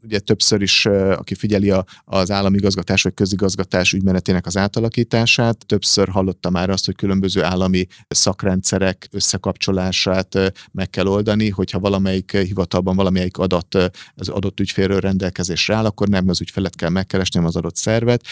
ugye 0.02 0.18
többször 0.18 0.62
is, 0.62 0.86
aki 1.16 1.34
figyeli 1.34 1.70
a, 1.70 1.84
az 2.04 2.30
államigazgatás 2.30 3.02
vagy 3.02 3.14
közigazgatás 3.14 3.92
ügymenetének 3.92 4.46
az 4.46 4.56
átalakítását, 4.56 5.66
többször 5.66 6.08
hallotta 6.08 6.50
már 6.50 6.70
azt, 6.70 6.84
hogy 6.84 6.96
különböző 6.96 7.42
állami 7.42 7.86
szakrendszerek 8.08 9.08
összekapcsolását 9.10 10.52
meg 10.72 10.90
kell 10.90 11.06
oldani, 11.06 11.48
hogyha 11.48 11.78
valamelyik 11.78 12.36
hivatalban 12.36 12.96
valamelyik 12.96 13.36
adat 13.38 13.74
az 14.14 14.28
adott 14.28 14.60
ügyfélről 14.60 15.00
rendelkezésre 15.00 15.74
áll, 15.74 15.84
akkor 15.84 16.08
nem 16.08 16.28
az 16.28 16.40
ügyfelet 16.40 16.76
kell 16.76 16.90
megkeresni, 16.90 17.38
hanem 17.38 17.50
az 17.54 17.56
adott 17.56 17.76
szervet. 17.76 18.22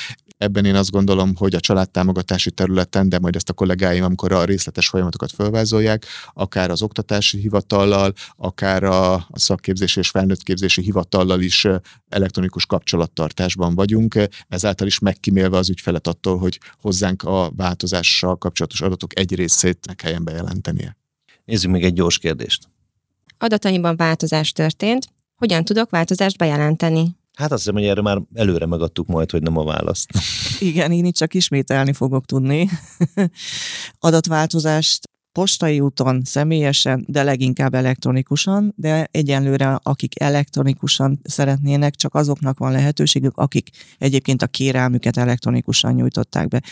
Ebben 0.41 0.65
én 0.65 0.75
azt 0.75 0.91
gondolom, 0.91 1.37
hogy 1.37 1.55
a 1.55 1.61
családtámogatási 1.61 2.51
területen, 2.51 3.09
de 3.09 3.19
majd 3.19 3.37
ezt 3.37 3.49
a 3.49 3.53
kollégáim, 3.53 4.05
amikor 4.05 4.33
a 4.33 4.45
részletes 4.45 4.89
folyamatokat 4.89 5.33
felvázolják, 5.33 6.07
akár 6.33 6.71
az 6.71 6.83
oktatási 6.83 7.39
hivatallal, 7.39 8.13
akár 8.37 8.83
a 8.83 9.29
szakképzési 9.33 9.99
és 9.99 10.09
felnőttképzési 10.09 10.83
hivatallal 10.83 11.41
is 11.41 11.67
elektronikus 12.09 12.67
kapcsolattartásban 12.67 13.75
vagyunk, 13.75 14.15
ezáltal 14.49 14.87
is 14.87 14.99
megkímélve 14.99 15.57
az 15.57 15.71
ügyfelet 15.71 16.07
attól, 16.07 16.39
hogy 16.39 16.61
hozzánk 16.81 17.23
a 17.23 17.53
változással 17.57 18.37
kapcsolatos 18.37 18.81
adatok 18.81 19.19
egy 19.19 19.35
részét 19.35 19.87
ne 19.87 19.95
kelljen 19.95 20.25
bejelentenie. 20.25 20.97
Nézzük 21.45 21.71
még 21.71 21.85
egy 21.85 21.95
gyors 21.95 22.19
kérdést. 22.19 22.69
Adataimban 23.39 23.97
változás 23.97 24.53
történt. 24.53 25.07
Hogyan 25.37 25.65
tudok 25.65 25.91
változást 25.91 26.37
bejelenteni? 26.39 27.19
Hát 27.37 27.53
azt 27.53 27.63
hiszem, 27.63 27.75
hogy 27.75 27.85
erre 27.85 28.01
már 28.01 28.23
előre 28.35 28.67
megadtuk 28.67 29.07
majd, 29.07 29.31
hogy 29.31 29.43
nem 29.43 29.57
a 29.57 29.65
választ. 29.65 30.11
Igen, 30.61 30.93
én 30.93 31.05
itt 31.05 31.15
csak 31.15 31.35
ismételni 31.35 31.93
fogok 31.93 32.25
tudni. 32.25 32.69
Adatváltozást 33.99 35.09
postai 35.33 35.81
úton, 35.81 36.23
személyesen, 36.25 37.05
de 37.09 37.23
leginkább 37.23 37.75
elektronikusan, 37.75 38.73
de 38.77 39.09
egyenlőre 39.11 39.79
akik 39.83 40.21
elektronikusan 40.21 41.21
szeretnének, 41.23 41.95
csak 41.95 42.15
azoknak 42.15 42.59
van 42.59 42.73
lehetőségük, 42.73 43.37
akik 43.37 43.69
egyébként 43.99 44.43
a 44.43 44.47
kérelmüket 44.47 45.17
elektronikusan 45.17 45.93
nyújtották 45.93 46.49
be. 46.49 46.63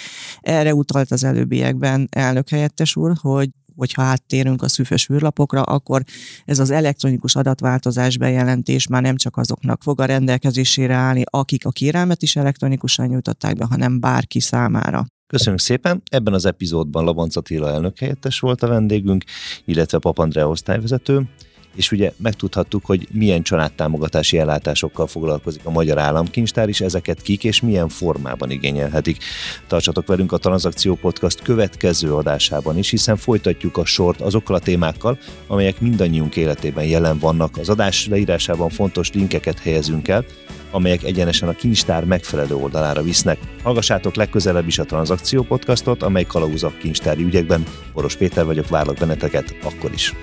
Erre 0.41 0.75
utalt 0.75 1.11
az 1.11 1.25
előbbiekben 1.25 2.09
elnök 2.11 2.49
helyettes 2.49 2.97
úr, 2.97 3.12
hogy 3.21 3.49
hogyha 3.79 4.03
áttérünk 4.03 4.63
a 4.63 4.69
szűfös 4.69 5.09
űrlapokra, 5.13 5.63
akkor 5.63 6.03
ez 6.45 6.59
az 6.59 6.71
elektronikus 6.71 7.37
adatváltozás 7.37 8.19
bejelentés 8.19 8.87
már 8.87 9.03
nem 9.03 9.17
csak 9.17 9.37
azoknak 9.37 9.83
fog 9.83 10.01
a 10.01 10.05
rendelkezésére 10.05 10.95
állni, 10.95 11.23
akik 11.25 11.67
a 11.67 11.71
kérelmet 11.71 12.23
is 12.23 12.37
elektronikusan 12.37 13.07
nyújtották 13.07 13.57
be, 13.57 13.65
hanem 13.65 14.01
bárki 14.01 14.41
számára. 14.41 15.07
Köszönjük 15.27 15.61
szépen! 15.61 16.03
Ebben 16.11 16.35
az 16.35 16.47
epizódban 16.47 17.05
Labanc 17.05 17.37
Attila 17.37 17.71
elnök 17.71 17.99
helyettes 17.99 18.41
volt 18.41 18.63
a 18.63 18.67
vendégünk, 18.67 19.25
illetve 19.65 19.99
Papandrea 19.99 20.49
osztályvezető 20.49 21.29
és 21.77 21.93
ugye 21.93 22.13
megtudhattuk, 22.17 22.85
hogy 22.85 23.09
milyen 23.13 23.43
családtámogatási 23.43 24.39
ellátásokkal 24.39 25.07
foglalkozik 25.07 25.61
a 25.65 25.71
Magyar 25.71 25.99
Államkincstár, 25.99 26.69
és 26.69 26.81
ezeket 26.81 27.23
kik 27.23 27.45
és 27.45 27.61
milyen 27.61 27.89
formában 27.89 28.51
igényelhetik. 28.51 29.25
Tartsatok 29.67 30.07
velünk 30.07 30.33
a 30.33 30.39
Transzakció 30.39 30.95
Podcast 30.95 31.43
következő 31.43 32.15
adásában 32.15 32.79
is, 32.79 32.91
hiszen 32.91 33.17
folytatjuk 33.17 33.77
a 33.77 33.85
sort 33.85 34.21
azokkal 34.21 34.57
a 34.57 34.59
témákkal, 34.59 35.19
amelyek 35.47 35.81
mindannyiunk 35.81 36.37
életében 36.37 36.85
jelen 36.85 37.19
vannak. 37.19 37.57
Az 37.57 37.69
adás 37.69 38.07
leírásában 38.07 38.69
fontos 38.69 39.13
linkeket 39.13 39.59
helyezünk 39.59 40.09
el, 40.09 40.25
amelyek 40.71 41.03
egyenesen 41.03 41.49
a 41.49 41.53
kincstár 41.53 42.05
megfelelő 42.05 42.55
oldalára 42.55 43.03
visznek. 43.03 43.39
Hallgassátok 43.63 44.15
legközelebb 44.15 44.67
is 44.67 44.79
a 44.79 44.85
Transzakció 44.85 45.43
Podcastot, 45.43 46.03
amely 46.03 46.25
kalauzak 46.25 46.79
kincstári 46.79 47.23
ügyekben. 47.23 47.65
Boros 47.93 48.17
Péter 48.17 48.45
vagyok, 48.45 48.69
várlak 48.69 48.97
benneteket 48.97 49.57
akkor 49.63 49.93
is. 49.93 50.15